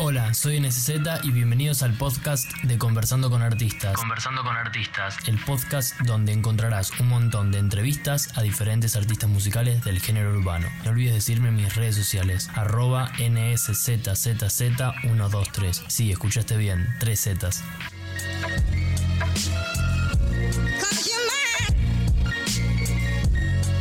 Hola, 0.00 0.32
soy 0.32 0.60
NSZ 0.60 0.90
y 1.24 1.32
bienvenidos 1.32 1.82
al 1.82 1.92
podcast 1.92 2.48
de 2.62 2.78
Conversando 2.78 3.30
con 3.30 3.42
Artistas. 3.42 3.94
Conversando 3.94 4.44
con 4.44 4.56
Artistas. 4.56 5.16
El 5.26 5.38
podcast 5.38 6.00
donde 6.02 6.30
encontrarás 6.30 6.92
un 7.00 7.08
montón 7.08 7.50
de 7.50 7.58
entrevistas 7.58 8.30
a 8.38 8.42
diferentes 8.42 8.94
artistas 8.94 9.28
musicales 9.28 9.82
del 9.82 9.98
género 9.98 10.30
urbano. 10.30 10.68
No 10.84 10.92
olvides 10.92 11.14
decirme 11.14 11.48
en 11.48 11.56
mis 11.56 11.74
redes 11.74 11.96
sociales, 11.96 12.48
arroba 12.54 13.10
NSZZZ123. 13.14 15.82
Sí, 15.88 16.12
escuchaste 16.12 16.56
bien, 16.56 16.86
tres 17.00 17.22
Zetas. 17.22 17.64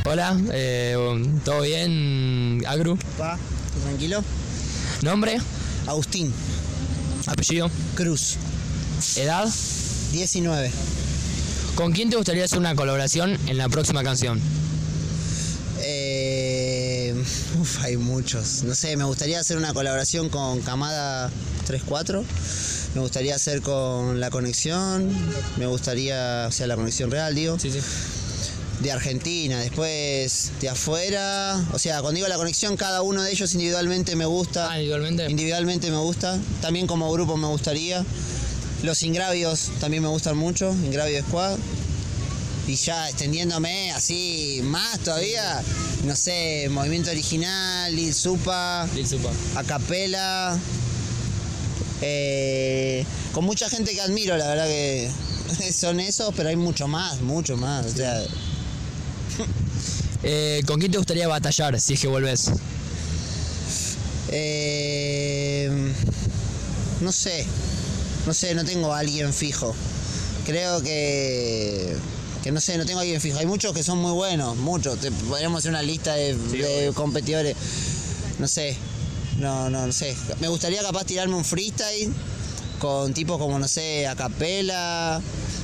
Hola, 0.04 0.36
eh, 0.52 0.95
¿todo 1.45 1.61
bien, 1.61 2.63
Agru? 2.65 2.97
Va, 3.21 3.38
tranquilo. 3.84 4.23
¿Nombre? 5.04 5.38
Agustín 5.88 6.33
¿Apellido? 7.25 7.69
Cruz, 7.95 8.36
¿Edad? 9.18 9.47
19. 10.11 10.71
¿Con 11.75 11.91
quién 11.91 12.09
te 12.09 12.15
gustaría 12.15 12.45
hacer 12.45 12.57
una 12.57 12.73
colaboración 12.75 13.37
en 13.47 13.57
la 13.57 13.68
próxima 13.68 14.04
canción? 14.04 14.39
Eh, 15.81 17.14
uf, 17.59 17.83
hay 17.83 17.97
muchos. 17.97 18.64
No 18.64 18.73
sé, 18.75 18.95
me 18.95 19.04
gustaría 19.04 19.39
hacer 19.39 19.57
una 19.57 19.73
colaboración 19.73 20.29
con 20.29 20.61
Camada 20.61 21.29
34. 21.65 22.23
Me 22.95 23.01
gustaría 23.01 23.36
hacer 23.36 23.61
con 23.61 24.19
La 24.19 24.29
Conexión. 24.29 25.09
Me 25.57 25.65
gustaría, 25.67 26.45
o 26.47 26.51
sea, 26.51 26.67
La 26.67 26.75
Conexión 26.75 27.11
Real, 27.11 27.36
digo. 27.36 27.59
Sí, 27.59 27.71
sí. 27.71 27.79
De 28.81 28.91
Argentina, 28.91 29.59
después 29.59 30.51
de 30.61 30.69
afuera. 30.69 31.65
O 31.73 31.79
sea, 31.79 32.02
cuando 32.02 32.17
digo 32.17 32.27
La 32.27 32.38
Conexión, 32.38 32.77
cada 32.77 33.02
uno 33.02 33.23
de 33.23 33.31
ellos 33.31 33.53
individualmente 33.53 34.16
me 34.16 34.25
gusta. 34.25 34.72
Ah, 34.72 34.75
individualmente. 34.75 35.30
Individualmente 35.30 35.89
me 35.89 35.97
gusta. 35.97 36.38
También 36.61 36.86
como 36.86 37.11
grupo 37.11 37.38
me 37.38 37.47
gustaría. 37.47 38.05
Los 38.83 39.02
Ingravios 39.02 39.72
también 39.80 40.03
me 40.03 40.09
gustan 40.09 40.38
mucho. 40.38 40.72
Ingravio 40.72 41.22
Squad. 41.23 41.58
Y 42.67 42.75
ya 42.75 43.09
extendiéndome 43.09 43.92
así 43.94 44.59
más 44.64 45.00
todavía. 45.00 45.64
No 46.03 46.16
sé, 46.16 46.67
Movimiento 46.69 47.09
Original, 47.09 47.95
Lil 47.95 48.14
Supa, 48.14 48.88
Lil 48.94 49.08
Supa. 49.08 49.31
Acapela. 49.56 50.59
Eh, 52.02 53.06
con 53.31 53.45
mucha 53.45 53.69
gente 53.69 53.91
que 53.91 54.02
admiro, 54.02 54.38
la 54.38 54.47
verdad 54.47 54.67
que 54.67 55.09
son 55.73 56.00
esos, 56.00 56.34
pero 56.36 56.50
hay 56.50 56.56
mucho 56.56 56.88
más, 56.88 57.22
mucho 57.22 57.58
más. 57.58 57.86
O 57.86 57.89
sea, 57.89 58.22
Eh, 60.23 60.64
¿Con 60.66 60.80
quién 60.80 60.92
te 60.92 60.97
gustaría 60.97 61.28
batallar 61.28 61.80
si 61.80 61.94
es 61.94 62.02
que 62.02 62.08
volvés? 62.08 62.50
Eh, 64.30 65.69
no 67.02 67.11
sé, 67.11 67.45
no 68.25 68.34
sé, 68.34 68.56
no 68.56 68.66
tengo 68.66 68.94
a 68.94 69.00
alguien 69.00 69.34
fijo. 69.34 69.75
Creo 70.45 70.81
que, 70.81 71.95
que 72.44 72.52
no 72.52 72.59
sé, 72.59 72.78
no 72.78 72.86
tengo 72.86 73.00
a 73.00 73.03
alguien 73.03 73.22
fijo. 73.22 73.38
Hay 73.38 73.45
muchos 73.45 73.73
que 73.73 73.84
son 73.84 74.00
muy 74.00 74.11
buenos, 74.11 74.58
muchos. 74.58 75.00
Te, 75.00 75.11
podríamos 75.11 75.59
hacer 75.59 75.72
una 75.72 75.84
lista 75.84 76.16
de, 76.16 76.36
de 76.36 76.91
competidores. 76.94 77.56
No 78.39 78.47
sé, 78.47 78.75
no, 79.39 79.69
no, 79.69 79.86
no 79.86 79.94
sé. 79.94 80.16
Me 80.39 80.47
gustaría 80.47 80.81
capaz 80.81 81.06
tirarme 81.06 81.36
un 81.36 81.45
freestyle 81.45 82.12
con 82.80 83.14
tipos 83.14 83.38
como, 83.38 83.59
no 83.59 83.67
sé, 83.67 84.08
Acapela. 84.08 85.22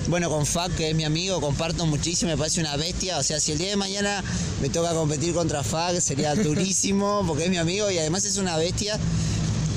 Bueno, 0.07 0.29
con 0.29 0.45
Fac, 0.45 0.75
que 0.75 0.89
es 0.89 0.95
mi 0.95 1.05
amigo, 1.05 1.39
comparto 1.39 1.85
muchísimo, 1.85 2.31
me 2.31 2.37
parece 2.37 2.59
una 2.59 2.75
bestia. 2.75 3.17
O 3.17 3.23
sea, 3.23 3.39
si 3.39 3.53
el 3.53 3.57
día 3.57 3.69
de 3.69 3.75
mañana 3.77 4.23
me 4.61 4.69
toca 4.69 4.93
competir 4.93 5.33
contra 5.33 5.63
Fac, 5.63 5.99
sería 5.99 6.35
durísimo, 6.35 7.23
porque 7.25 7.45
es 7.45 7.49
mi 7.49 7.57
amigo 7.57 7.89
y 7.89 7.97
además 7.97 8.25
es 8.25 8.37
una 8.37 8.57
bestia. 8.57 8.99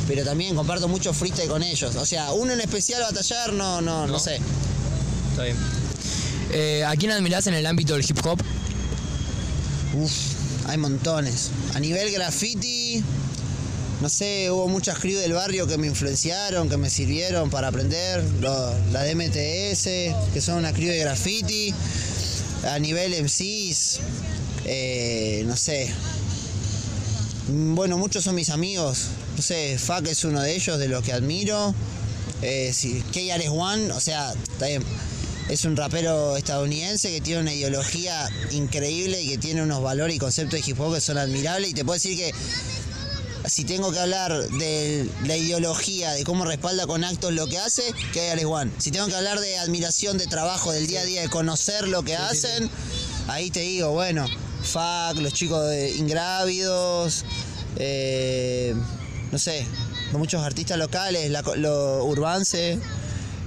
Pero 0.09 0.25
también 0.25 0.55
comparto 0.55 0.89
mucho 0.89 1.13
freestyle 1.13 1.49
con 1.49 1.63
ellos. 1.63 1.95
O 1.97 2.07
sea, 2.07 2.33
uno 2.33 2.53
en 2.53 2.61
especial 2.61 3.03
batallar, 3.03 3.53
no, 3.53 3.81
no, 3.81 4.07
no, 4.07 4.13
¿No? 4.15 4.19
sé. 4.19 4.41
Está 5.31 5.45
bien. 5.45 5.57
Eh, 6.53 6.85
¿A 6.87 6.95
quién 6.97 7.11
admirás 7.11 7.47
en 7.49 7.55
el 7.55 7.67
ámbito 7.67 7.95
del 7.95 8.05
hip 8.09 8.25
hop? 8.25 8.41
Uf, 9.95 10.12
hay 10.69 10.77
montones. 10.79 11.50
A 11.75 11.81
nivel 11.81 12.12
graffiti, 12.12 13.03
no 14.01 14.09
sé, 14.09 14.51
hubo 14.51 14.69
muchas 14.69 14.99
crew 14.99 15.19
del 15.19 15.33
barrio 15.33 15.67
que 15.67 15.79
me 15.79 15.87
influenciaron, 15.87 16.69
que 16.69 16.77
me 16.77 16.91
sirvieron 16.91 17.51
para 17.51 17.69
aprender. 17.69 18.23
Lo- 18.41 18.75
la 18.93 19.05
DMTS, 19.05 19.84
que 20.33 20.41
son 20.41 20.59
una 20.59 20.73
crew 20.73 20.89
de 20.91 20.99
graffiti. 20.99 21.75
A 22.69 22.79
nivel 22.79 23.15
MCs, 23.15 24.01
eh, 24.65 25.45
no 25.47 25.56
sé. 25.56 25.89
Bueno, 27.49 27.97
muchos 27.97 28.25
son 28.25 28.35
mis 28.35 28.51
amigos. 28.51 29.05
No 29.37 29.43
sé, 29.43 29.79
Fac 29.79 30.06
es 30.09 30.25
uno 30.25 30.41
de 30.43 30.55
ellos, 30.56 30.79
de 30.79 30.89
los 30.89 31.03
que 31.05 31.12
admiro. 31.12 31.75
Eh, 32.43 32.73
sí, 32.75 33.03
KRS-One, 33.12 33.93
o 33.93 34.01
sea, 34.01 34.33
está 34.33 34.67
bien. 34.67 34.83
Es 35.49 35.65
un 35.65 35.77
rapero 35.77 36.37
estadounidense 36.37 37.11
que 37.12 37.21
tiene 37.21 37.43
una 37.43 37.55
ideología 37.55 38.29
increíble 38.51 39.23
y 39.23 39.29
que 39.29 39.39
tiene 39.39 39.62
unos 39.62 39.81
valores 39.81 40.17
y 40.17 40.19
conceptos 40.19 40.61
de 40.61 40.69
hip 40.71 40.81
hop 40.81 40.95
que 40.95 41.01
son 41.01 41.19
admirables. 41.19 41.71
Y 41.71 41.75
te 41.75 41.85
puedo 41.85 41.95
decir 41.95 42.17
que 42.17 42.33
si 43.47 43.65
tengo 43.65 43.93
que 43.93 43.99
hablar 43.99 44.33
de 44.33 45.09
la 45.25 45.37
ideología, 45.37 46.12
de 46.12 46.25
cómo 46.25 46.45
respalda 46.45 46.87
con 46.87 47.05
actos 47.05 47.33
lo 47.33 47.47
que 47.47 47.59
hace, 47.59 47.83
que 48.12 48.21
hay 48.21 48.45
One. 48.45 48.71
Si 48.79 48.91
tengo 48.91 49.07
que 49.07 49.15
hablar 49.15 49.41
de 49.41 49.59
admiración, 49.59 50.19
de 50.19 50.27
trabajo, 50.27 50.73
del 50.73 50.87
día 50.87 51.01
a 51.01 51.05
día, 51.05 51.23
de 51.23 51.29
conocer 51.29 51.87
lo 51.89 52.03
que 52.03 52.17
hacen, 52.17 52.69
ahí 53.29 53.51
te 53.51 53.61
digo, 53.61 53.91
bueno, 53.91 54.27
FAC, 54.62 55.19
los 55.19 55.33
chicos 55.33 55.69
de 55.69 55.93
Ingrávidos, 55.93 57.25
eh, 57.77 58.75
no 59.31 59.39
sé, 59.39 59.65
muchos 60.12 60.43
artistas 60.43 60.79
locales, 60.79 61.31
la 61.31 61.43
lo 61.56 62.05
Urbance, 62.05 62.79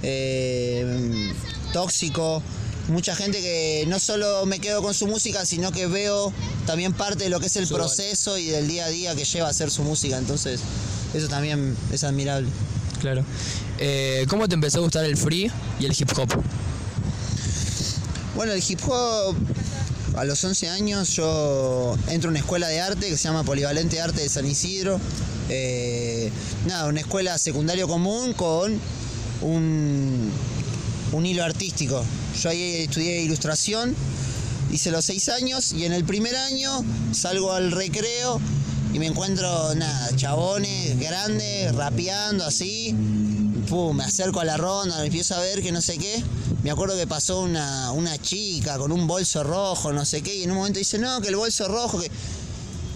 eh, 0.02 1.34
Tóxico. 1.74 2.42
Mucha 2.90 3.16
gente 3.16 3.40
que 3.40 3.86
no 3.88 4.00
solo 4.00 4.46
me 4.48 4.60
quedo 4.60 4.82
con 4.82 4.94
su 4.96 5.06
música, 5.06 5.46
sino 5.46 5.72
que 5.72 5.86
veo 5.86 6.34
también 6.66 6.94
parte 6.94 7.26
de 7.26 7.30
lo 7.30 7.40
que 7.40 7.46
es 7.46 7.56
el 7.56 7.68
proceso 7.68 8.38
y 8.38 8.48
del 8.48 8.68
día 8.68 8.86
a 8.86 8.90
día 8.90 9.16
que 9.16 9.26
lleva 9.26 9.48
a 9.48 9.52
hacer 9.52 9.70
su 9.70 9.84
música. 9.84 10.18
Entonces, 10.18 10.60
eso 11.14 11.28
también 11.28 11.78
es 11.92 12.04
admirable. 12.04 12.50
Claro. 13.00 13.24
Eh, 13.78 14.26
¿Cómo 14.28 14.48
te 14.48 14.56
empezó 14.56 14.80
a 14.80 14.82
gustar 14.82 15.06
el 15.06 15.18
free 15.18 15.52
y 15.80 15.86
el 15.86 15.94
hip 15.98 16.10
hop? 16.18 16.30
Bueno, 18.36 18.54
el 18.54 18.64
hip 18.68 18.80
hop, 18.88 19.36
a 20.16 20.26
los 20.26 20.44
11 20.44 20.70
años 20.70 21.16
yo 21.16 21.96
entro 22.08 22.30
a 22.30 22.32
una 22.32 22.40
escuela 22.40 22.68
de 22.68 22.82
arte 22.82 23.08
que 23.08 23.18
se 23.18 23.24
llama 23.24 23.44
Polivalente 23.44 24.02
Arte 24.02 24.22
de 24.22 24.30
San 24.30 24.46
Isidro. 24.46 25.00
Eh, 25.50 26.32
nada, 26.68 26.88
una 26.88 27.02
escuela 27.02 27.38
secundario 27.38 27.88
común 27.88 28.34
con 28.34 28.80
un, 29.42 30.32
un 31.12 31.26
hilo 31.26 31.44
artístico. 31.44 32.04
Yo 32.42 32.50
ahí 32.50 32.76
estudié 32.82 33.22
ilustración, 33.22 33.96
hice 34.72 34.92
los 34.92 35.06
6 35.06 35.30
años 35.30 35.74
y 35.74 35.86
en 35.86 35.94
el 35.94 36.04
primer 36.04 36.36
año 36.36 36.84
salgo 37.12 37.54
al 37.54 37.72
recreo 37.72 38.40
y 38.94 39.00
me 39.00 39.08
encuentro, 39.08 39.76
nada, 39.76 40.16
chabones 40.16 41.00
grandes, 41.00 41.74
rapeando 41.76 42.46
así. 42.46 42.96
Pum, 43.70 43.96
me 43.96 44.04
acerco 44.04 44.40
a 44.40 44.46
la 44.46 44.58
ronda, 44.58 44.98
me 44.98 45.06
empiezo 45.06 45.36
a 45.36 45.40
ver 45.40 45.62
que 45.62 45.72
no 45.72 45.82
sé 45.82 45.98
qué. 45.98 46.24
Me 46.64 46.72
acuerdo 46.72 46.98
que 46.98 47.06
pasó 47.06 47.42
una, 47.42 47.92
una 47.92 48.18
chica 48.18 48.78
con 48.78 48.92
un 48.92 49.06
bolso 49.06 49.44
rojo, 49.44 49.94
no 49.94 50.06
sé 50.06 50.22
qué, 50.22 50.36
y 50.36 50.44
en 50.44 50.52
un 50.52 50.58
momento 50.58 50.80
dice, 50.80 50.98
no, 50.98 51.22
que 51.22 51.28
el 51.30 51.36
bolso 51.36 51.68
rojo, 51.68 52.00
que. 52.00 52.10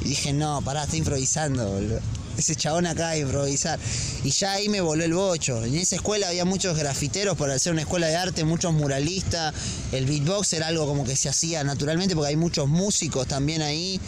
Y 0.01 0.09
dije, 0.09 0.34
no, 0.34 0.62
pará, 0.63 0.84
está 0.84 0.97
improvisando, 0.97 1.66
boludo. 1.66 2.00
Ese 2.38 2.55
chabón 2.55 2.88
acá 2.88 3.11
de 3.11 3.19
improvisar. 3.19 3.79
Y 4.23 4.31
ya 4.31 4.53
ahí 4.53 4.69
me 4.69 4.81
voló 4.81 5.03
el 5.03 5.13
bocho. 5.13 5.63
En 5.63 5.75
esa 5.75 5.95
escuela 5.95 6.29
había 6.29 6.45
muchos 6.45 6.77
grafiteros 6.77 7.38
por 7.38 7.57
ser 7.59 7.73
una 7.73 7.81
escuela 7.81 8.07
de 8.07 8.16
arte, 8.16 8.44
muchos 8.44 8.73
muralistas. 8.73 9.53
El 9.91 10.05
beatbox 10.05 10.53
era 10.53 10.67
algo 10.67 10.88
como 10.88 11.03
que 11.03 11.16
se 11.16 11.29
hacía 11.29 11.63
naturalmente 11.63 12.16
porque 12.16 12.29
hay 12.29 12.35
muchos 12.35 12.67
músicos 12.67 13.27
también 13.27 13.61
ahí. 13.61 13.99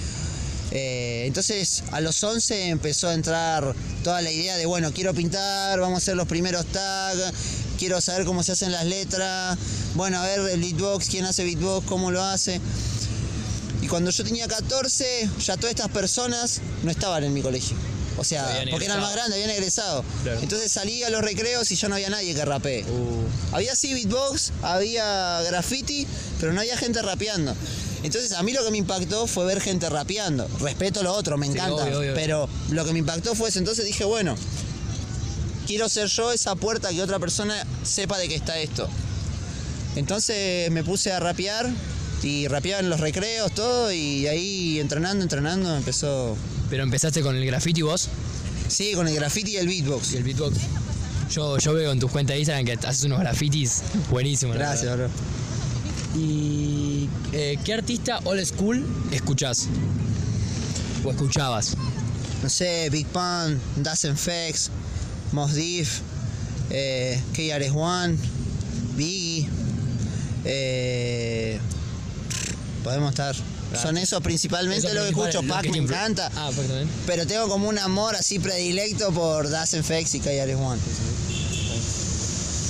Eh, 0.71 1.23
entonces 1.27 1.83
a 1.91 2.01
los 2.01 2.21
11 2.21 2.69
empezó 2.69 3.07
a 3.07 3.13
entrar 3.13 3.73
toda 4.03 4.21
la 4.21 4.31
idea 4.31 4.57
de, 4.57 4.65
bueno, 4.65 4.91
quiero 4.91 5.13
pintar, 5.13 5.79
vamos 5.79 5.95
a 5.95 5.97
hacer 5.99 6.17
los 6.17 6.27
primeros 6.27 6.65
tags, 6.65 7.31
quiero 7.77 8.01
saber 8.01 8.25
cómo 8.25 8.43
se 8.43 8.53
hacen 8.53 8.71
las 8.71 8.85
letras, 8.85 9.57
bueno, 9.93 10.19
a 10.19 10.25
ver 10.25 10.39
el 10.49 10.59
beatbox, 10.59 11.07
quién 11.07 11.25
hace 11.25 11.43
beatbox, 11.43 11.87
cómo 11.87 12.11
lo 12.11 12.23
hace. 12.23 12.59
Y 13.81 13.87
cuando 13.87 14.09
yo 14.09 14.23
tenía 14.23 14.47
14, 14.47 15.29
ya 15.45 15.55
todas 15.57 15.71
estas 15.71 15.89
personas 15.89 16.59
no 16.83 16.91
estaban 16.91 17.23
en 17.23 17.33
mi 17.33 17.41
colegio. 17.41 17.77
O 18.17 18.23
sea, 18.23 18.43
porque 18.71 18.85
eran 18.85 18.99
egresado. 18.99 19.01
más 19.01 19.13
grandes, 19.13 19.33
habían 19.35 19.49
egresado. 19.49 20.05
Claro. 20.23 20.39
Entonces 20.41 20.71
salí 20.71 21.03
a 21.03 21.09
los 21.09 21.21
recreos 21.21 21.69
y 21.71 21.75
ya 21.75 21.87
no 21.89 21.95
había 21.95 22.09
nadie 22.09 22.33
que 22.33 22.45
rapee. 22.45 22.85
Había 23.51 23.75
sí 23.75 23.93
beatbox, 23.93 24.51
había 24.61 25.41
graffiti, 25.43 26.07
pero 26.39 26.53
no 26.53 26.61
había 26.61 26.77
gente 26.77 27.01
rapeando. 27.01 27.55
Entonces 28.03 28.31
a 28.33 28.43
mí 28.43 28.53
lo 28.53 28.63
que 28.63 28.71
me 28.71 28.77
impactó 28.77 29.27
fue 29.27 29.45
ver 29.45 29.59
gente 29.59 29.89
rapeando. 29.89 30.47
Respeto 30.59 31.03
lo 31.03 31.11
otro, 31.13 31.37
me 31.37 31.47
Sí, 31.47 31.53
encanta. 31.53 31.83
obvio, 31.83 31.99
obvio. 31.99 32.13
Pero 32.13 32.47
lo 32.69 32.85
que 32.85 32.93
me 32.93 32.99
impactó 32.99 33.35
fue 33.35 33.49
eso. 33.49 33.59
Entonces 33.59 33.83
dije, 33.85 34.05
bueno, 34.05 34.35
quiero 35.67 35.89
ser 35.89 36.07
yo 36.07 36.31
esa 36.31 36.55
puerta 36.55 36.89
que 36.89 37.01
otra 37.01 37.19
persona 37.19 37.65
sepa 37.83 38.17
de 38.17 38.27
que 38.29 38.35
está 38.35 38.57
esto. 38.59 38.87
Entonces 39.95 40.69
me 40.71 40.83
puse 40.83 41.11
a 41.11 41.19
rapear 41.19 41.69
y 42.25 42.47
rapeaba 42.47 42.79
en 42.79 42.89
los 42.89 42.99
recreos, 42.99 43.51
todo, 43.53 43.91
y 43.91 44.25
ahí 44.25 44.79
entrenando, 44.79 45.21
entrenando, 45.23 45.75
empezó. 45.75 46.35
¿Pero 46.71 46.81
empezaste 46.81 47.21
con 47.21 47.35
el 47.35 47.45
graffiti 47.45 47.83
vos? 47.83 48.09
Sí, 48.67 48.93
con 48.93 49.07
el 49.07 49.13
graffiti 49.13 49.51
y 49.51 49.57
el 49.57 49.67
beatbox. 49.67 50.13
Y 50.13 50.17
el 50.17 50.23
beatbox. 50.23 50.57
Yo, 51.31 51.59
yo 51.59 51.73
veo 51.73 51.91
en 51.91 51.99
tus 51.99 52.09
cuentas 52.11 52.33
de 52.33 52.39
Instagram 52.39 52.65
que 52.65 52.87
haces 52.87 53.03
unos 53.03 53.19
grafitis 53.19 53.83
buenísimos. 54.09 54.55
Gracias, 54.55 54.95
bro. 54.97 55.07
¿Y 56.15 57.09
eh, 57.31 57.59
qué 57.63 57.73
artista 57.73 58.19
old 58.23 58.43
school 58.43 58.83
escuchás? 59.11 59.67
¿O 61.03 61.11
escuchabas? 61.11 61.75
No 62.41 62.49
sé, 62.49 62.89
Big 62.89 63.05
Pun, 63.07 63.59
Das 63.77 64.01
FX, 64.01 64.71
Mos 65.31 65.53
Def, 65.53 65.99
eh, 66.71 67.21
KRS-One, 67.33 68.17
Biggie. 68.95 69.47
eh, 70.45 71.59
podemos 72.85 73.09
estar. 73.09 73.35
Son 73.81 73.97
esos 73.97 74.21
principalmente 74.21 74.85
Esos 74.85 74.93
lo 74.93 75.01
que 75.01 75.09
escucho. 75.09 75.41
los 75.41 75.51
Pac 75.51 75.63
que 75.63 75.71
me 75.71 75.79
encanta. 75.79 76.31
Ah, 76.35 76.51
Pac 76.55 76.67
también. 76.67 76.87
Pero 77.07 77.25
tengo 77.25 77.49
como 77.49 77.67
un 77.67 77.79
amor 77.79 78.15
así 78.15 78.37
predilecto 78.37 79.11
por 79.11 79.49
Das 79.49 79.71
FX 79.71 80.15
y 80.15 80.19
KRS-One. 80.19 80.79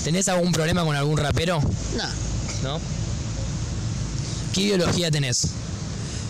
¿Tenés 0.06 0.30
algún 0.30 0.54
problema 0.54 0.86
con 0.86 0.96
algún 0.96 1.18
rapero? 1.18 1.60
Nah. 1.98 2.10
¿No? 2.64 2.80
¿Qué 4.54 4.62
ideología 4.62 5.12
tenés? 5.12 5.48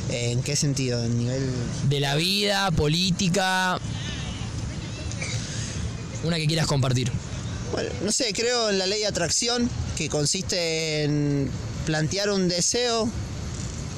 ¿En 0.09 0.41
qué 0.41 0.55
sentido? 0.55 1.03
¿En 1.03 1.17
nivel.? 1.19 1.47
De 1.87 1.99
la 1.99 2.15
vida, 2.15 2.71
política. 2.71 3.79
Una 6.23 6.37
que 6.37 6.47
quieras 6.47 6.65
compartir. 6.65 7.11
Bueno, 7.71 7.89
no 8.03 8.11
sé, 8.11 8.33
creo 8.33 8.71
en 8.71 8.79
la 8.79 8.87
ley 8.87 9.01
de 9.01 9.07
atracción, 9.07 9.69
que 9.95 10.09
consiste 10.09 11.03
en 11.03 11.51
plantear 11.85 12.31
un 12.31 12.47
deseo 12.47 13.07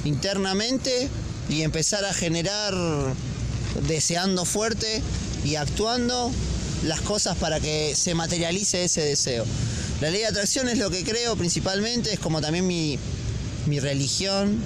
internamente 0.04 1.08
y 1.48 1.62
empezar 1.62 2.04
a 2.04 2.12
generar, 2.12 2.74
deseando 3.86 4.44
fuerte 4.44 5.02
y 5.44 5.56
actuando 5.56 6.30
las 6.84 7.00
cosas 7.00 7.36
para 7.36 7.60
que 7.60 7.94
se 7.94 8.14
materialice 8.14 8.84
ese 8.84 9.02
deseo. 9.02 9.44
La 10.00 10.10
ley 10.10 10.20
de 10.20 10.26
atracción 10.26 10.68
es 10.68 10.78
lo 10.78 10.90
que 10.90 11.04
creo 11.04 11.36
principalmente, 11.36 12.12
es 12.12 12.20
como 12.20 12.40
también 12.40 12.66
mi, 12.66 12.98
mi 13.66 13.80
religión, 13.80 14.62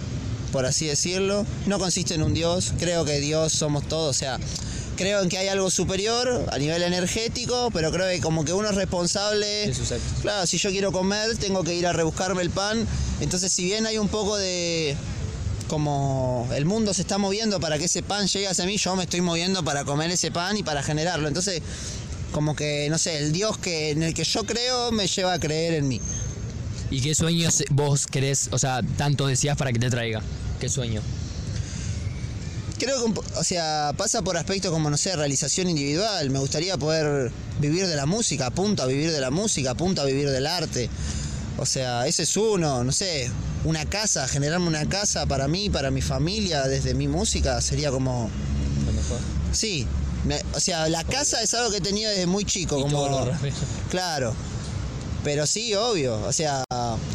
por 0.52 0.66
así 0.66 0.86
decirlo. 0.86 1.46
No 1.66 1.78
consiste 1.78 2.14
en 2.14 2.22
un 2.22 2.34
Dios, 2.34 2.74
creo 2.78 3.04
que 3.04 3.20
Dios 3.20 3.52
somos 3.52 3.88
todos, 3.88 4.14
o 4.14 4.18
sea, 4.18 4.38
creo 4.96 5.22
en 5.22 5.28
que 5.28 5.38
hay 5.38 5.48
algo 5.48 5.70
superior 5.70 6.46
a 6.52 6.58
nivel 6.58 6.82
energético, 6.82 7.70
pero 7.72 7.90
creo 7.90 8.08
que 8.08 8.20
como 8.20 8.44
que 8.44 8.52
uno 8.52 8.68
es 8.68 8.74
responsable. 8.74 9.72
Claro, 10.20 10.46
si 10.46 10.58
yo 10.58 10.70
quiero 10.70 10.92
comer, 10.92 11.36
tengo 11.38 11.64
que 11.64 11.74
ir 11.74 11.86
a 11.86 11.92
rebuscarme 11.92 12.42
el 12.42 12.50
pan. 12.50 12.86
Entonces, 13.20 13.52
si 13.52 13.64
bien 13.64 13.86
hay 13.86 13.98
un 13.98 14.08
poco 14.08 14.36
de 14.36 14.96
como 15.72 16.46
el 16.54 16.66
mundo 16.66 16.92
se 16.92 17.00
está 17.00 17.16
moviendo 17.16 17.58
para 17.58 17.78
que 17.78 17.86
ese 17.86 18.02
pan 18.02 18.26
llegue 18.26 18.46
hacia 18.46 18.66
mí, 18.66 18.76
yo 18.76 18.94
me 18.94 19.04
estoy 19.04 19.22
moviendo 19.22 19.64
para 19.64 19.86
comer 19.86 20.10
ese 20.10 20.30
pan 20.30 20.54
y 20.58 20.62
para 20.62 20.82
generarlo. 20.82 21.28
Entonces, 21.28 21.62
como 22.30 22.54
que, 22.54 22.88
no 22.90 22.98
sé, 22.98 23.16
el 23.16 23.32
Dios 23.32 23.56
que, 23.56 23.88
en 23.92 24.02
el 24.02 24.12
que 24.12 24.22
yo 24.22 24.44
creo 24.44 24.92
me 24.92 25.06
lleva 25.06 25.32
a 25.32 25.38
creer 25.38 25.72
en 25.72 25.88
mí. 25.88 25.98
¿Y 26.90 27.00
qué 27.00 27.14
sueños 27.14 27.64
vos 27.70 28.06
querés, 28.06 28.50
o 28.52 28.58
sea, 28.58 28.82
tanto 28.98 29.26
decías 29.26 29.56
para 29.56 29.72
que 29.72 29.78
te 29.78 29.88
traiga? 29.88 30.20
¿Qué 30.60 30.68
sueño? 30.68 31.00
Creo 32.78 33.06
que, 33.06 33.20
o 33.38 33.42
sea, 33.42 33.94
pasa 33.96 34.20
por 34.20 34.36
aspectos 34.36 34.70
como, 34.72 34.90
no 34.90 34.98
sé, 34.98 35.16
realización 35.16 35.70
individual. 35.70 36.28
Me 36.28 36.38
gustaría 36.38 36.76
poder 36.76 37.32
vivir 37.60 37.86
de 37.86 37.96
la 37.96 38.04
música, 38.04 38.44
apunto 38.44 38.82
a 38.82 38.86
vivir 38.86 39.10
de 39.10 39.20
la 39.20 39.30
música, 39.30 39.70
apunto 39.70 40.02
a 40.02 40.04
vivir 40.04 40.28
del 40.28 40.46
arte. 40.46 40.90
O 41.58 41.66
sea, 41.66 42.06
ese 42.06 42.24
es 42.24 42.36
uno, 42.36 42.82
no 42.82 42.92
sé, 42.92 43.30
una 43.64 43.84
casa, 43.84 44.26
generarme 44.26 44.66
una 44.68 44.88
casa 44.88 45.26
para 45.26 45.48
mí, 45.48 45.70
para 45.70 45.90
mi 45.90 46.00
familia, 46.02 46.62
desde 46.62 46.94
mi 46.94 47.08
música, 47.08 47.60
sería 47.60 47.90
como... 47.90 48.30
Lo 48.86 48.92
mejor. 48.92 49.18
Sí, 49.52 49.86
me- 50.24 50.42
o 50.54 50.60
sea, 50.60 50.88
la 50.88 51.04
casa 51.04 51.42
es 51.42 51.52
algo 51.54 51.70
que 51.70 51.76
he 51.76 51.80
tenido 51.82 52.10
desde 52.10 52.26
muy 52.26 52.44
chico, 52.44 52.78
Y 52.78 52.82
como... 52.82 53.06
raperos. 53.26 53.58
Claro. 53.90 54.34
Pero 55.24 55.46
sí, 55.46 55.72
obvio. 55.74 56.20
O 56.26 56.32
sea, 56.32 56.64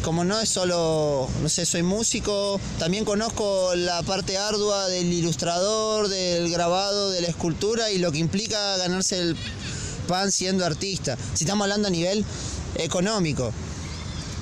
como 0.02 0.24
no 0.24 0.40
es 0.40 0.48
solo, 0.48 1.28
no 1.42 1.48
sé, 1.50 1.66
soy 1.66 1.82
músico, 1.82 2.58
también 2.78 3.04
conozco 3.04 3.74
la 3.74 4.02
parte 4.02 4.38
ardua 4.38 4.88
del 4.88 5.12
ilustrador, 5.12 6.08
del 6.08 6.50
grabado, 6.50 7.10
de 7.10 7.20
la 7.20 7.28
escultura 7.28 7.90
y 7.90 7.98
lo 7.98 8.10
que 8.10 8.18
implica 8.18 8.78
ganarse 8.78 9.18
el 9.18 9.36
pan 10.06 10.32
siendo 10.32 10.64
artista. 10.64 11.18
Si 11.34 11.44
estamos 11.44 11.64
hablando 11.64 11.88
a 11.88 11.90
nivel 11.90 12.24
económico. 12.76 13.52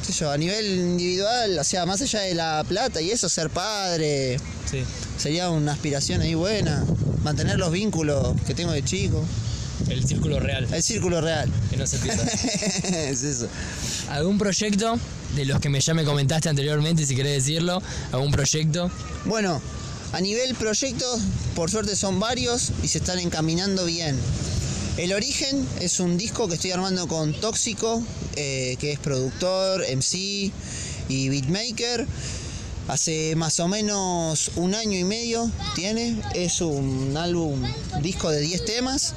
Qué 0.06 0.12
sé 0.12 0.20
yo, 0.20 0.30
a 0.30 0.38
nivel 0.38 0.66
individual, 0.66 1.58
o 1.58 1.64
sea, 1.64 1.84
más 1.86 2.00
allá 2.02 2.20
de 2.20 2.34
la 2.34 2.64
plata 2.68 3.00
y 3.00 3.10
eso, 3.10 3.28
ser 3.28 3.50
padre, 3.50 4.38
Sí. 4.70 4.82
sería 5.18 5.50
una 5.50 5.72
aspiración 5.72 6.20
ahí 6.22 6.34
buena. 6.34 6.84
Mantener 7.24 7.58
los 7.58 7.72
vínculos 7.72 8.34
que 8.46 8.54
tengo 8.54 8.72
de 8.72 8.84
chico. 8.84 9.24
El 9.88 10.06
círculo 10.06 10.40
real, 10.40 10.66
El 10.72 10.82
círculo 10.82 11.20
real. 11.20 11.50
que 11.70 11.76
no 11.76 11.86
se 11.86 11.98
pierda. 11.98 12.22
es 13.10 13.22
eso. 13.22 13.48
¿Algún 14.10 14.38
proyecto 14.38 14.98
de 15.34 15.44
los 15.44 15.60
que 15.60 15.68
me 15.68 15.80
ya 15.80 15.92
me 15.94 16.04
comentaste 16.04 16.48
anteriormente, 16.48 17.04
si 17.04 17.14
querés 17.16 17.44
decirlo? 17.44 17.82
¿Algún 18.12 18.30
proyecto? 18.30 18.90
Bueno, 19.24 19.60
a 20.12 20.20
nivel 20.20 20.54
proyectos, 20.54 21.20
por 21.54 21.70
suerte 21.70 21.94
son 21.96 22.18
varios 22.20 22.70
y 22.82 22.88
se 22.88 22.98
están 22.98 23.18
encaminando 23.18 23.84
bien. 23.84 24.16
El 24.96 25.12
Origen 25.12 25.68
es 25.80 26.00
un 26.00 26.16
disco 26.16 26.48
que 26.48 26.54
estoy 26.54 26.70
armando 26.70 27.06
con 27.06 27.34
Tóxico, 27.34 28.02
eh, 28.34 28.76
que 28.80 28.92
es 28.92 28.98
productor, 28.98 29.84
MC 29.94 30.50
y 31.10 31.28
beatmaker. 31.28 32.06
Hace 32.88 33.36
más 33.36 33.60
o 33.60 33.68
menos 33.68 34.52
un 34.56 34.74
año 34.74 34.96
y 34.98 35.04
medio 35.04 35.50
tiene. 35.74 36.18
Es 36.34 36.62
un 36.62 37.14
álbum, 37.14 37.62
disco 38.00 38.30
de 38.30 38.40
10 38.40 38.64
temas. 38.64 39.12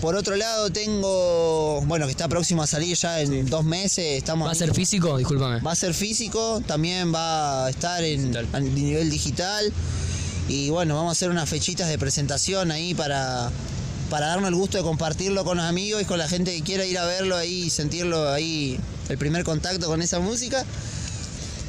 Por 0.00 0.16
otro 0.16 0.34
lado 0.34 0.70
tengo, 0.70 1.80
bueno, 1.86 2.06
que 2.06 2.10
está 2.10 2.26
próximo 2.26 2.64
a 2.64 2.66
salir 2.66 2.96
ya 2.96 3.20
en 3.20 3.46
dos 3.46 3.64
meses. 3.64 4.18
Estamos 4.18 4.48
¿Va 4.48 4.52
a 4.52 4.56
ser 4.56 4.74
físico? 4.74 5.16
Discúlpame. 5.16 5.60
Va 5.60 5.70
a 5.70 5.76
ser 5.76 5.94
físico, 5.94 6.60
también 6.66 7.14
va 7.14 7.66
a 7.66 7.70
estar 7.70 8.02
en 8.02 8.32
Digital. 8.32 8.48
a 8.52 8.60
nivel 8.60 9.08
digital. 9.08 9.72
Y 10.48 10.70
bueno, 10.70 10.96
vamos 10.96 11.10
a 11.10 11.12
hacer 11.12 11.30
unas 11.30 11.48
fechitas 11.48 11.88
de 11.88 11.96
presentación 11.96 12.72
ahí 12.72 12.92
para, 12.92 13.50
para 14.10 14.26
darnos 14.26 14.48
el 14.48 14.54
gusto 14.54 14.78
de 14.78 14.84
compartirlo 14.84 15.44
con 15.44 15.56
los 15.56 15.66
amigos 15.66 16.02
y 16.02 16.04
con 16.04 16.18
la 16.18 16.28
gente 16.28 16.54
que 16.54 16.62
quiera 16.62 16.84
ir 16.84 16.98
a 16.98 17.04
verlo 17.04 17.36
ahí 17.36 17.64
y 17.64 17.70
sentirlo 17.70 18.30
ahí, 18.30 18.78
el 19.08 19.18
primer 19.18 19.44
contacto 19.44 19.86
con 19.86 20.02
esa 20.02 20.20
música. 20.20 20.64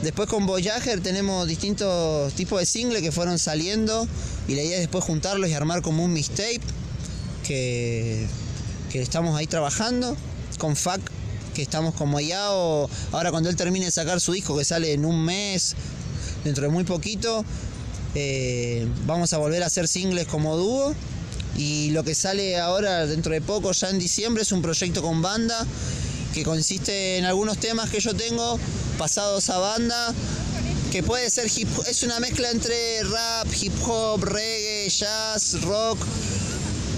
Después 0.01 0.27
con 0.29 0.45
Voyager 0.45 1.01
tenemos 1.01 1.47
distintos 1.47 2.33
tipos 2.33 2.59
de 2.59 2.65
singles 2.65 3.01
que 3.01 3.11
fueron 3.11 3.39
saliendo 3.39 4.07
y 4.47 4.55
la 4.55 4.61
idea 4.61 4.75
es 4.75 4.81
después 4.81 5.03
juntarlos 5.03 5.49
y 5.49 5.53
armar 5.53 5.81
como 5.81 6.03
un 6.03 6.13
mixtape 6.13 6.61
que, 7.43 8.27
que 8.91 9.01
estamos 9.01 9.37
ahí 9.37 9.47
trabajando. 9.47 10.15
Con 10.59 10.75
FAC, 10.75 11.01
que 11.53 11.61
estamos 11.61 11.95
como 11.95 12.19
ya 12.19 12.51
o 12.51 12.89
ahora 13.11 13.31
cuando 13.31 13.49
él 13.49 13.55
termine 13.55 13.85
de 13.85 13.91
sacar 13.91 14.21
su 14.21 14.33
disco 14.33 14.57
que 14.57 14.63
sale 14.63 14.93
en 14.93 15.05
un 15.05 15.23
mes, 15.23 15.75
dentro 16.43 16.63
de 16.63 16.69
muy 16.69 16.83
poquito, 16.83 17.43
eh, 18.13 18.87
vamos 19.05 19.33
a 19.33 19.37
volver 19.37 19.63
a 19.63 19.65
hacer 19.65 19.87
singles 19.87 20.27
como 20.27 20.55
dúo. 20.55 20.93
Y 21.57 21.91
lo 21.91 22.03
que 22.03 22.15
sale 22.15 22.59
ahora 22.59 23.05
dentro 23.05 23.33
de 23.33 23.41
poco, 23.41 23.71
ya 23.71 23.89
en 23.89 23.99
diciembre, 23.99 24.43
es 24.43 24.51
un 24.51 24.61
proyecto 24.61 25.01
con 25.01 25.21
banda 25.21 25.65
que 26.33 26.43
consiste 26.43 27.17
en 27.17 27.23
algunos 27.23 27.57
temas 27.57 27.89
que 27.89 28.01
yo 28.01 28.13
tengo 28.13 28.59
pasados 28.97 29.49
a 29.49 29.57
banda, 29.57 30.13
que 30.91 31.01
puede 31.01 31.29
ser 31.29 31.49
hip 31.55 31.69
es 31.87 32.03
una 32.03 32.19
mezcla 32.19 32.51
entre 32.51 33.03
rap, 33.03 33.47
hip 33.61 33.71
hop, 33.87 34.21
reggae, 34.21 34.89
jazz, 34.89 35.61
rock, 35.61 35.97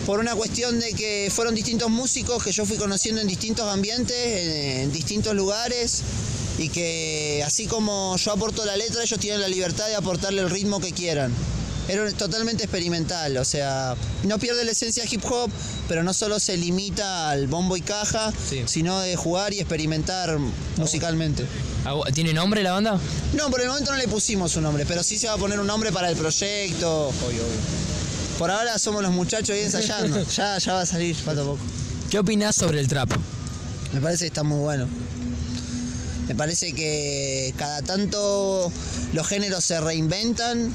por 0.08 0.20
una 0.20 0.36
cuestión 0.36 0.80
de 0.80 0.94
que 0.94 1.32
fueron 1.32 1.54
distintos 1.54 1.92
músicos 1.92 2.44
que 2.44 2.52
yo 2.52 2.66
fui 2.66 2.78
conociendo 2.78 3.22
en 3.22 3.28
distintos 3.28 3.72
ambientes, 3.72 4.18
en, 4.18 4.82
en 4.82 4.92
distintos 4.92 5.36
lugares, 5.36 6.02
y 6.58 6.70
que 6.70 7.44
así 7.46 7.68
como 7.68 8.18
yo 8.18 8.32
aporto 8.32 8.66
la 8.66 8.76
letra, 8.76 9.04
ellos 9.04 9.20
tienen 9.20 9.40
la 9.40 9.48
libertad 9.48 9.86
de 9.88 9.96
aportarle 9.96 10.42
el 10.42 10.50
ritmo 10.50 10.80
que 10.80 10.94
quieran. 10.94 11.32
Era 11.88 12.12
totalmente 12.12 12.63
experimental, 12.63 13.38
o 13.38 13.46
sea, 13.46 13.96
no 14.24 14.39
pierde 14.39 14.65
la 14.65 14.72
esencia 14.72 15.06
hip 15.10 15.24
hop, 15.24 15.50
pero 15.88 16.03
no 16.03 16.13
solo 16.13 16.38
se 16.39 16.58
limita 16.58 17.29
al 17.29 17.48
bombo 17.48 17.77
y 17.77 17.82
caja, 17.82 18.34
Sí. 18.50 18.63
sino 18.65 19.00
de 19.00 19.15
jugar 19.15 19.53
y 19.53 19.60
experimentar 19.62 20.38
musicalmente. 20.75 21.46
¿Algo- 21.86 22.03
¿Tiene 22.13 22.34
nombre 22.34 22.62
la 22.62 22.74
banda? 22.74 23.00
No, 23.34 23.50
por 23.50 23.62
el 23.62 23.67
momento 23.70 23.91
no 23.91 23.98
le 23.98 24.08
pusimos 24.10 24.53
un 24.58 24.63
nombre, 24.63 24.86
pero 24.86 25.01
sí 25.01 25.17
se 25.17 25.27
va 25.27 25.34
a 25.36 25.38
poner 25.38 25.60
un 25.62 25.67
nombre 25.67 25.94
para 25.94 26.10
el 26.10 26.17
proyecto. 26.17 27.10
Por 28.38 28.51
ahora 28.51 28.77
somos 28.77 29.01
los 29.01 29.12
muchachos 29.13 29.51
ahí 29.51 29.62
ensayando. 29.62 30.22
ya, 30.36 30.58
ya 30.58 30.74
va 30.74 30.82
a 30.82 30.86
salir, 30.86 31.15
falta 31.15 31.41
poco. 31.44 31.60
¿Qué 32.10 32.20
opinás 32.20 32.56
sobre 32.58 32.82
el 32.82 32.88
trap? 32.89 33.12
Me 33.94 34.01
parece 34.01 34.25
que 34.25 34.27
está 34.27 34.44
muy 34.44 34.60
bueno. 34.60 34.88
Me 36.27 36.36
parece 36.36 36.74
que 36.74 37.53
cada 37.58 37.82
tanto 37.82 38.70
los 39.13 39.25
géneros 39.27 39.63
se 39.63 39.79
reinventan 39.79 40.74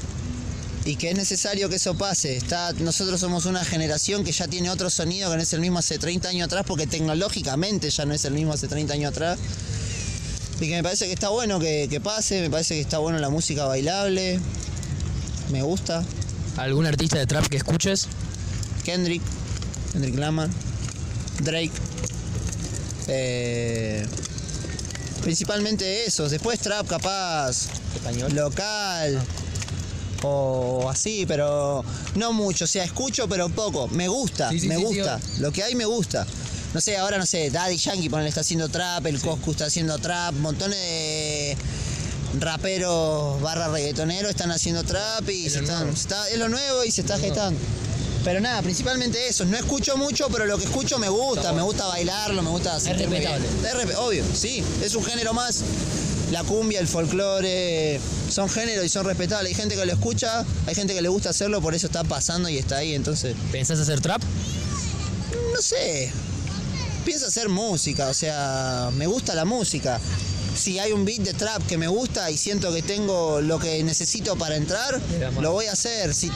y 0.85 0.97
que 0.97 1.11
es 1.11 1.15
necesario 1.15 1.69
que 1.69 1.75
eso 1.75 1.95
pase. 1.95 2.35
Está, 2.35 2.73
nosotros 2.73 3.19
somos 3.19 3.45
una 3.45 3.63
generación 3.63 4.23
que 4.23 4.31
ya 4.31 4.47
tiene 4.47 4.69
otro 4.69 4.89
sonido 4.89 5.29
que 5.29 5.37
no 5.37 5.43
es 5.43 5.53
el 5.53 5.61
mismo 5.61 5.79
hace 5.79 5.97
30 5.97 6.29
años 6.29 6.45
atrás, 6.45 6.65
porque 6.67 6.87
tecnológicamente 6.87 7.89
ya 7.89 8.05
no 8.05 8.13
es 8.13 8.25
el 8.25 8.33
mismo 8.33 8.53
hace 8.53 8.67
30 8.67 8.93
años 8.93 9.11
atrás. 9.11 9.39
Y 10.59 10.67
que 10.67 10.75
me 10.75 10.83
parece 10.83 11.05
que 11.05 11.13
está 11.13 11.29
bueno 11.29 11.59
que, 11.59 11.87
que 11.89 11.99
pase, 11.99 12.41
me 12.41 12.49
parece 12.49 12.75
que 12.75 12.81
está 12.81 12.97
bueno 12.97 13.17
la 13.19 13.29
música 13.29 13.65
bailable. 13.65 14.39
Me 15.51 15.61
gusta. 15.61 16.03
¿Algún 16.57 16.85
artista 16.85 17.17
de 17.17 17.25
trap 17.25 17.47
que 17.47 17.57
escuches? 17.57 18.07
Kendrick, 18.83 19.21
Kendrick 19.93 20.15
Lamar, 20.15 20.49
Drake. 21.41 21.71
Eh, 23.07 24.05
principalmente 25.21 26.05
esos. 26.05 26.31
Después 26.31 26.59
trap 26.59 26.87
capaz 26.87 27.67
Español. 27.95 28.33
local 28.33 29.21
o 30.23 30.89
así, 30.89 31.25
pero 31.27 31.83
no 32.15 32.33
mucho. 32.33 32.65
O 32.65 32.67
sea, 32.67 32.83
escucho 32.83 33.27
pero 33.27 33.49
poco. 33.49 33.87
Me 33.89 34.07
gusta, 34.07 34.49
Sí, 34.49 34.59
sí, 34.59 34.67
me 34.67 34.77
sí, 34.77 34.83
gusta. 34.83 35.19
Lo 35.39 35.51
que 35.51 35.63
hay 35.63 35.75
me 35.75 35.85
gusta. 35.85 36.25
No 36.73 36.81
sé, 36.81 36.97
ahora 36.97 37.17
no 37.19 37.25
sé, 37.27 37.51
Daddy 37.51 37.77
Yankee 37.77 38.09
ponele, 38.09 38.29
está 38.29 38.41
haciendo 38.41 38.67
trap, 38.67 39.05
el 39.05 39.21
Coscu 39.21 39.51
está 39.51 39.65
haciendo 39.65 39.97
trap, 39.99 40.33
montones 40.35 40.77
de 40.79 41.55
raperos 42.39 43.39
barra 43.41 43.67
reggaetoneros 43.67 44.31
están 44.31 44.51
haciendo 44.51 44.83
trap 44.83 45.29
y 45.29 45.45
Es 45.45 45.53
se 45.53 45.59
están, 45.59 45.89
está- 45.89 46.27
es 46.29 46.37
lo 46.39 46.49
nuevo 46.49 46.83
y 46.83 46.91
se 46.91 47.01
está 47.01 47.17
gestando. 47.19 47.59
Pero 48.23 48.39
nada, 48.39 48.61
principalmente 48.61 49.27
eso. 49.27 49.43
No 49.45 49.57
escucho 49.57 49.97
mucho, 49.97 50.29
pero 50.31 50.45
lo 50.45 50.57
que 50.57 50.63
escucho 50.63 50.97
me 50.97 51.09
gusta. 51.09 51.51
Me 51.51 51.61
gusta 51.61 51.85
bailarlo, 51.87 52.41
me 52.41 52.49
gusta 52.49 52.79
respetable. 52.79 53.45
Es 53.67 53.73
respe- 53.75 53.95
obvio, 53.97 54.23
sí. 54.33 54.63
Es 54.81 54.95
un 54.95 55.03
género 55.03 55.33
más. 55.33 55.61
La 56.33 56.43
cumbia, 56.43 56.79
el 56.79 56.87
folclore, 56.87 57.99
son 58.27 58.49
géneros 58.49 58.83
y 58.83 58.89
son 58.89 59.05
respetables. 59.05 59.49
Hay 59.49 59.53
gente 59.53 59.75
que 59.75 59.85
lo 59.85 59.93
escucha, 59.93 60.43
hay 60.65 60.73
gente 60.73 60.95
que 60.95 61.01
le 61.03 61.07
gusta 61.07 61.29
hacerlo, 61.29 61.61
por 61.61 61.75
eso 61.75 61.85
está 61.85 62.03
pasando 62.03 62.49
y 62.49 62.57
está 62.57 62.77
ahí. 62.77 62.95
Entonces, 62.95 63.35
¿Pensás 63.51 63.79
hacer 63.79 64.01
trap? 64.01 64.19
no 65.53 65.61
sé. 65.61 66.11
Pienso 67.05 67.27
hacer 67.27 67.49
música, 67.49 68.07
o 68.07 68.15
sea, 68.15 68.89
me 68.95 69.05
gusta 69.05 69.35
la 69.35 69.45
música. 69.45 69.99
Si 70.57 70.79
hay 70.79 70.91
un 70.91 71.05
beat 71.05 71.19
de 71.19 71.35
trap 71.35 71.61
que 71.67 71.77
me 71.77 71.87
gusta 71.87 72.31
y 72.31 72.37
siento 72.37 72.73
que 72.73 72.81
tengo 72.81 73.39
lo 73.39 73.59
que 73.59 73.83
necesito 73.83 74.35
para 74.35 74.55
entrar, 74.55 74.99
lo 75.39 75.51
voy 75.51 75.67
a 75.67 75.73
hacer. 75.73 76.15
Si 76.15 76.31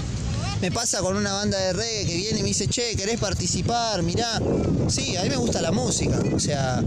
me 0.61 0.71
pasa 0.71 0.99
con 1.01 1.15
una 1.15 1.33
banda 1.33 1.57
de 1.57 1.73
reggae 1.73 2.05
que 2.05 2.15
viene 2.15 2.39
y 2.39 2.41
me 2.41 2.47
dice, 2.49 2.67
che, 2.67 2.95
¿querés 2.95 3.19
participar? 3.19 4.01
Mirá. 4.03 4.41
Sí, 4.89 5.15
a 5.15 5.23
mí 5.23 5.29
me 5.29 5.37
gusta 5.37 5.61
la 5.61 5.71
música. 5.71 6.19
O 6.33 6.39
sea, 6.39 6.83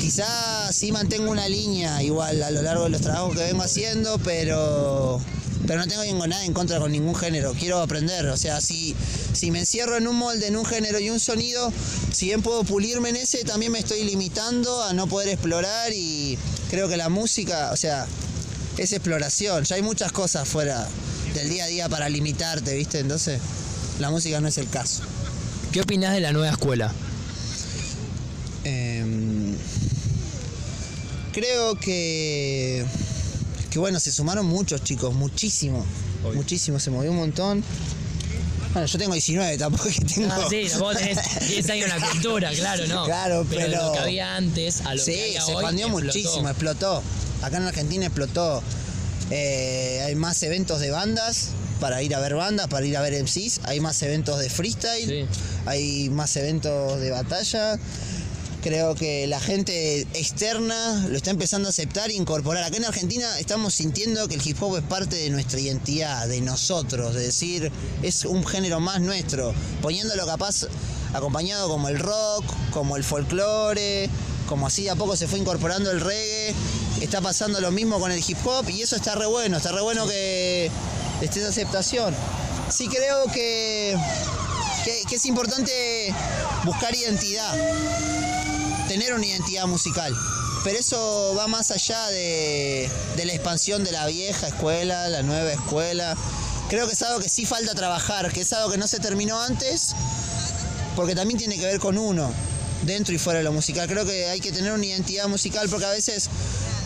quizás 0.00 0.74
sí 0.74 0.92
mantengo 0.92 1.30
una 1.30 1.48
línea 1.48 2.02
igual 2.02 2.42
a 2.42 2.50
lo 2.50 2.62
largo 2.62 2.84
de 2.84 2.90
los 2.90 3.00
trabajos 3.00 3.36
que 3.36 3.42
vengo 3.42 3.62
haciendo, 3.62 4.18
pero 4.18 5.20
pero 5.66 5.80
no 5.80 5.88
tengo 5.88 6.26
nada 6.26 6.44
en 6.44 6.52
contra 6.52 6.78
con 6.78 6.92
ningún 6.92 7.14
género. 7.14 7.52
Quiero 7.58 7.80
aprender. 7.80 8.26
O 8.26 8.36
sea, 8.36 8.60
si, 8.60 8.94
si 9.32 9.50
me 9.50 9.58
encierro 9.58 9.96
en 9.96 10.06
un 10.06 10.16
molde, 10.16 10.46
en 10.46 10.56
un 10.56 10.64
género 10.64 11.00
y 11.00 11.10
un 11.10 11.18
sonido, 11.18 11.72
si 12.12 12.26
bien 12.26 12.40
puedo 12.40 12.62
pulirme 12.62 13.08
en 13.08 13.16
ese, 13.16 13.42
también 13.44 13.72
me 13.72 13.80
estoy 13.80 14.04
limitando 14.04 14.84
a 14.84 14.92
no 14.92 15.08
poder 15.08 15.28
explorar 15.28 15.92
y 15.92 16.38
creo 16.70 16.88
que 16.88 16.96
la 16.96 17.08
música, 17.08 17.70
o 17.72 17.76
sea, 17.76 18.06
es 18.78 18.92
exploración. 18.92 19.64
Ya 19.64 19.76
hay 19.76 19.82
muchas 19.82 20.12
cosas 20.12 20.48
fuera 20.48 20.86
del 21.40 21.48
día 21.50 21.64
a 21.64 21.68
día 21.68 21.88
para 21.88 22.08
limitarte, 22.08 22.74
¿viste? 22.74 22.98
Entonces, 23.00 23.40
la 24.00 24.10
música 24.10 24.40
no 24.40 24.48
es 24.48 24.58
el 24.58 24.68
caso. 24.68 25.02
¿Qué 25.72 25.80
opinás 25.80 26.12
de 26.14 26.20
la 26.20 26.32
nueva 26.32 26.50
escuela? 26.50 26.92
Em, 28.64 29.54
creo 31.32 31.76
que, 31.78 32.84
que 33.70 33.78
bueno, 33.78 34.00
se 34.00 34.10
sumaron 34.10 34.46
muchos 34.46 34.82
chicos, 34.82 35.14
muchísimo, 35.14 35.84
Obvio. 36.24 36.34
muchísimo, 36.36 36.78
se 36.80 36.90
movió 36.90 37.10
un 37.12 37.18
montón. 37.18 37.62
Bueno, 38.72 38.86
yo 38.86 38.98
tengo 38.98 39.12
19, 39.14 39.56
tampoco 39.56 39.84
que 39.88 40.04
tengo... 40.04 40.28
Ah, 40.32 40.46
sí, 40.50 40.66
vos 40.78 40.96
tenés 40.96 41.18
10 41.48 41.70
años 41.70 41.90
en 41.90 42.00
la 42.00 42.10
cultura, 42.10 42.50
claro, 42.52 42.86
¿no? 42.86 43.04
Claro, 43.04 43.46
pero- 43.48 43.86
lo 43.86 43.92
que 43.92 43.98
había 44.00 44.36
antes 44.36 44.80
a 44.82 44.94
lo 44.94 45.02
Sí, 45.02 45.12
que 45.12 45.40
se 45.44 45.52
expandió 45.52 45.88
muchísimo, 45.88 46.48
explotó. 46.48 47.02
Acá 47.42 47.56
en 47.58 47.62
Argentina 47.64 48.06
explotó. 48.06 48.62
Eh, 49.30 50.02
hay 50.04 50.14
más 50.14 50.42
eventos 50.42 50.80
de 50.80 50.90
bandas 50.90 51.48
para 51.80 52.02
ir 52.02 52.14
a 52.14 52.20
ver 52.20 52.34
bandas, 52.34 52.68
para 52.68 52.86
ir 52.86 52.96
a 52.96 53.02
ver 53.02 53.14
MCs. 53.14 53.60
Hay 53.64 53.80
más 53.80 54.00
eventos 54.02 54.38
de 54.38 54.48
freestyle, 54.50 55.06
Sí. 55.08 55.26
hay 55.66 56.08
más 56.10 56.34
eventos 56.36 57.00
de 57.00 57.10
batalla. 57.10 57.78
Creo 58.62 58.96
que 58.96 59.28
la 59.28 59.38
gente 59.38 60.00
externa 60.14 61.06
lo 61.08 61.16
está 61.16 61.30
empezando 61.30 61.68
a 61.68 61.70
aceptar 61.70 62.10
e 62.10 62.14
incorporar. 62.14 62.64
Acá 62.64 62.78
en 62.78 62.84
Argentina 62.84 63.38
estamos 63.38 63.74
sintiendo 63.74 64.26
que 64.26 64.34
el 64.34 64.46
hip 64.46 64.60
hop 64.60 64.76
es 64.78 64.82
parte 64.82 65.14
de 65.16 65.30
nuestra 65.30 65.60
identidad, 65.60 66.26
de 66.26 66.40
nosotros, 66.40 67.14
de 67.14 67.20
decir, 67.26 67.70
es 68.02 68.24
un 68.24 68.44
género 68.44 68.80
más 68.80 69.00
nuestro, 69.00 69.54
poniéndolo 69.82 70.26
capaz 70.26 70.66
acompañado 71.12 71.68
como 71.68 71.88
el 71.88 71.98
rock, 72.00 72.44
como 72.72 72.96
el 72.96 73.04
folclore, 73.04 74.08
como 74.48 74.66
así 74.66 74.82
de 74.84 74.90
a 74.90 74.96
poco 74.96 75.16
se 75.16 75.28
fue 75.28 75.38
incorporando 75.38 75.90
el 75.92 76.00
reggae. 76.00 76.52
Está 77.00 77.20
pasando 77.20 77.60
lo 77.60 77.70
mismo 77.70 78.00
con 78.00 78.10
el 78.10 78.18
hip 78.26 78.38
hop 78.44 78.68
y 78.70 78.82
eso 78.82 78.96
está 78.96 79.14
re 79.14 79.26
bueno, 79.26 79.58
está 79.58 79.72
re 79.72 79.82
bueno 79.82 80.06
que 80.06 80.70
esté 81.20 81.40
esa 81.40 81.50
aceptación. 81.50 82.14
Sí 82.70 82.88
creo 82.88 83.24
que, 83.32 83.96
que, 84.84 85.02
que 85.08 85.16
es 85.16 85.26
importante 85.26 86.14
buscar 86.64 86.94
identidad 86.94 87.54
tener 88.86 89.12
una 89.14 89.26
identidad 89.26 89.66
musical. 89.66 90.14
Pero 90.64 90.78
eso 90.78 91.34
va 91.38 91.46
más 91.46 91.70
allá 91.70 92.06
de, 92.08 92.90
de 93.16 93.24
la 93.24 93.34
expansión 93.34 93.84
de 93.84 93.92
la 93.92 94.06
vieja 94.06 94.48
escuela, 94.48 95.08
la 95.08 95.22
nueva 95.22 95.52
escuela. 95.52 96.16
Creo 96.68 96.86
que 96.86 96.94
es 96.94 97.02
algo 97.02 97.20
que 97.20 97.28
sí 97.28 97.46
falta 97.46 97.74
trabajar, 97.74 98.32
que 98.32 98.40
es 98.40 98.52
algo 98.52 98.70
que 98.70 98.78
no 98.78 98.88
se 98.88 98.98
terminó 98.98 99.40
antes, 99.40 99.94
porque 100.96 101.14
también 101.14 101.38
tiene 101.38 101.56
que 101.56 101.66
ver 101.66 101.78
con 101.78 101.96
uno, 101.98 102.32
dentro 102.82 103.14
y 103.14 103.18
fuera 103.18 103.38
de 103.38 103.44
lo 103.44 103.52
musical. 103.52 103.86
Creo 103.86 104.04
que 104.04 104.26
hay 104.26 104.40
que 104.40 104.50
tener 104.50 104.72
una 104.72 104.84
identidad 104.84 105.28
musical 105.28 105.68
porque 105.68 105.86
a 105.86 105.90
veces 105.90 106.28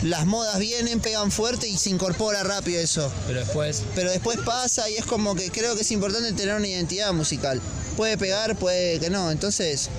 las 0.03 0.25
modas 0.25 0.57
vienen, 0.59 0.99
pegan 0.99 1.31
fuerte 1.31 1.67
y 1.67 1.77
se 1.77 1.89
incorpora 1.89 2.43
rápido 2.43 2.79
eso. 2.79 3.11
Pero 3.27 3.39
después, 3.39 3.83
Pero 3.95 4.11
después 4.11 4.39
pasa 4.45 4.89
y 4.89 4.95
es 4.95 5.05
como 5.05 5.35
que 5.35 5.51
creo 5.51 5.75
que 5.75 5.81
es 5.81 5.91
importante 5.91 6.33
tener 6.33 6.55
una 6.55 6.67
identidad 6.67 7.13
musical. 7.13 7.61
Puede 7.97 8.17
pegar, 8.17 8.55
puede 8.55 8.99
que 8.99 9.09
no. 9.09 9.31
Entonces, 9.31 9.89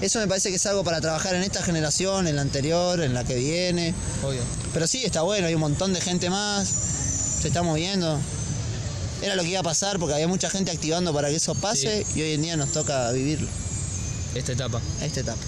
eso 0.00 0.18
me 0.18 0.26
parece 0.26 0.50
que 0.50 0.56
es 0.56 0.66
algo 0.66 0.84
para 0.84 1.00
trabajar 1.00 1.34
en 1.34 1.42
esta 1.42 1.62
generación, 1.62 2.26
en 2.26 2.36
la 2.36 2.42
anterior, 2.42 3.00
en 3.00 3.14
la 3.14 3.24
que 3.24 3.36
viene. 3.36 3.94
obvio. 4.24 4.40
Pero 4.72 4.86
sí, 4.86 5.04
está 5.04 5.22
bueno, 5.22 5.46
hay 5.46 5.54
un 5.54 5.60
montón 5.60 5.92
de 5.92 6.00
gente 6.00 6.28
más, 6.30 6.68
se 7.40 7.48
está 7.48 7.62
moviendo. 7.62 8.20
Era 9.22 9.36
lo 9.36 9.42
que 9.42 9.50
iba 9.50 9.60
a 9.60 9.62
pasar 9.62 10.00
porque 10.00 10.14
había 10.14 10.26
mucha 10.26 10.50
gente 10.50 10.72
activando 10.72 11.12
para 11.12 11.28
que 11.28 11.36
eso 11.36 11.54
pase 11.54 12.04
y 12.16 12.22
hoy 12.22 12.32
en 12.32 12.42
día 12.42 12.56
nos 12.56 12.72
toca 12.72 13.12
vivirlo, 13.12 13.48
Esta 14.34 14.52
etapa. 14.52 14.80
esta 15.02 15.20
etapa. 15.20 15.40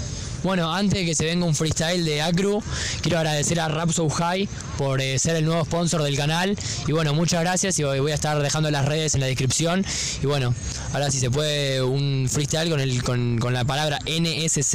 Bueno, 0.43 0.71
antes 0.71 1.01
de 1.01 1.07
que 1.07 1.15
se 1.15 1.25
venga 1.25 1.47
un 1.47 1.55
freestyle 1.55 2.05
de 2.05 2.21
Acru, 2.21 2.63
quiero 3.01 3.17
agradecer 3.17 3.59
a 3.61 3.69
Rap 3.69 3.91
So 3.91 4.11
High 4.11 4.47
por 4.77 5.01
eh, 5.01 5.19
ser 5.19 5.37
el 5.37 5.47
nuevo 5.47 5.65
sponsor 5.65 6.03
del 6.03 6.19
canal. 6.19 6.55
Y 6.87 6.93
bueno, 6.93 7.15
muchas 7.15 7.41
gracias 7.41 7.79
y 7.79 7.83
voy 7.83 8.13
a 8.13 8.15
estar 8.15 8.41
dejando 8.43 8.71
las 8.71 8.85
redes 8.85 9.15
en 9.15 9.23
la 9.23 9.27
descripción. 9.27 9.85
Y 10.23 10.27
bueno, 10.27 10.55
ahora 10.93 11.11
si 11.11 11.19
se 11.19 11.31
puede 11.31 11.83
un 11.83 12.29
freestyle 12.31 12.69
con, 12.69 12.79
el, 12.79 13.03
con, 13.03 13.39
con 13.39 13.55
la 13.55 13.65
palabra 13.65 13.99
NSZ 14.01 14.75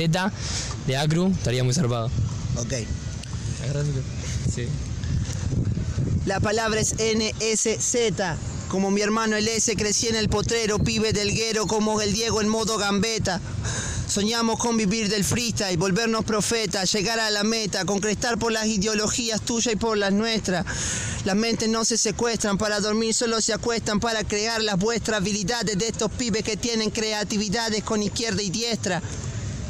de 0.88 0.98
Acru, 0.98 1.32
estaría 1.32 1.64
muy 1.64 1.76
zarpado. 1.76 2.10
Ok. 2.58 2.74
Sí. 4.52 4.68
La 6.26 6.40
palabra 6.40 6.80
es 6.80 6.96
NSZ. 6.96 7.88
Como 8.70 8.92
mi 8.92 9.02
hermano 9.02 9.36
el 9.36 9.48
S 9.48 9.76
crecí 9.76 10.08
en 10.08 10.16
el 10.16 10.30
potrero, 10.30 10.80
pibe 10.80 11.14
del 11.14 11.34
guero 11.34 11.66
como 11.68 12.02
el 12.02 12.14
Diego 12.14 12.42
en 12.42 12.50
modo 12.50 12.78
gambeta. 12.78 13.42
Soñamos 14.10 14.58
con 14.58 14.76
vivir 14.76 15.08
del 15.08 15.24
freestyle, 15.24 15.78
volvernos 15.78 16.26
profetas, 16.26 16.92
llegar 16.92 17.20
a 17.20 17.30
la 17.30 17.44
meta, 17.44 17.86
concretar 17.86 18.40
por 18.40 18.52
las 18.52 18.66
ideologías 18.66 19.40
tuyas 19.40 19.76
y 19.76 19.78
por 19.78 20.00
las 20.00 20.12
nuestras. 20.12 20.66
Las 21.26 21.36
mentes 21.36 21.70
no 21.70 21.86
se 21.86 21.96
secuestran, 21.96 22.58
para 22.58 22.80
dormir 22.80 23.14
solo 23.14 23.40
se 23.40 23.54
acuestan 23.54 24.00
para 24.00 24.24
crear 24.24 24.64
las 24.64 24.80
vuestras 24.80 25.18
habilidades 25.18 25.78
de 25.78 25.88
estos 25.88 26.10
pibes 26.12 26.44
que 26.44 26.58
tienen 26.58 26.90
creatividades 26.90 27.84
con 27.84 28.02
izquierda 28.02 28.42
y 28.42 28.50
diestra. 28.50 29.00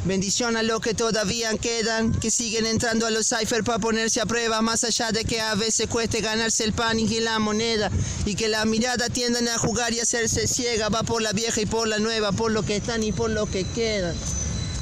Bendición 0.04 0.56
a 0.56 0.62
los 0.62 0.80
que 0.80 0.94
todavía 0.94 1.56
quedan, 1.58 2.12
que 2.12 2.30
siguen 2.30 2.64
entrando 2.64 3.06
a 3.06 3.10
los 3.10 3.26
cipher 3.26 3.62
para 3.62 3.78
ponerse 3.78 4.20
a 4.20 4.26
prueba, 4.26 4.62
más 4.62 4.82
allá 4.84 5.12
de 5.12 5.24
que 5.24 5.40
a 5.40 5.54
veces 5.54 5.88
cueste 5.88 6.22
ganarse 6.22 6.64
el 6.64 6.72
pan 6.72 6.98
y 6.98 7.20
la 7.20 7.38
moneda, 7.38 7.90
y 8.24 8.34
que 8.34 8.48
la 8.48 8.64
mirada 8.64 9.10
tiendan 9.10 9.46
a 9.48 9.58
jugar 9.58 9.92
y 9.92 10.00
hacerse 10.00 10.46
ciega, 10.46 10.88
va 10.88 11.02
por 11.02 11.20
la 11.20 11.32
vieja 11.32 11.60
y 11.60 11.66
por 11.66 11.86
la 11.86 11.98
nueva, 11.98 12.32
por 12.32 12.50
lo 12.50 12.62
que 12.62 12.76
están 12.76 13.02
y 13.02 13.12
por 13.12 13.28
lo 13.30 13.44
que 13.44 13.64
quedan, 13.64 14.16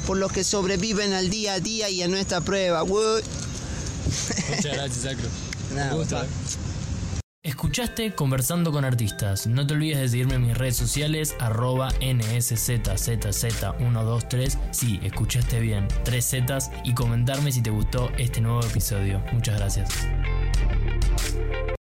por 0.07 0.17
los 0.17 0.31
que 0.31 0.45
sobreviven 0.45 1.11
al 1.11 1.29
día 1.29 1.55
a 1.55 1.59
día 1.59 1.89
y 1.89 2.01
a 2.01 2.07
nuestra 2.07 2.39
prueba. 2.39 2.85
Muchas 2.85 3.23
gracias, 4.63 5.05
Acru. 5.05 5.27
Nada. 5.75 6.27
Escuchaste 7.49 8.13
Conversando 8.13 8.71
con 8.71 8.85
Artistas. 8.85 9.47
No 9.47 9.65
te 9.65 9.73
olvides 9.73 9.97
de 9.97 10.09
seguirme 10.09 10.35
en 10.35 10.45
mis 10.45 10.55
redes 10.55 10.77
sociales, 10.77 11.35
arroba 11.39 11.89
NSZZZ123. 11.93 14.55
Sí, 14.69 14.99
escuchaste 15.01 15.59
bien, 15.59 15.87
tres 16.03 16.29
Zetas 16.29 16.69
y 16.83 16.93
comentarme 16.93 17.51
si 17.51 17.63
te 17.63 17.71
gustó 17.71 18.11
este 18.19 18.39
nuevo 18.39 18.61
episodio. 18.61 19.23
Muchas 19.33 19.57
gracias. 19.57 19.89